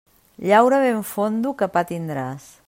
[0.51, 2.51] Llaura ben fondo, que pa tindràs.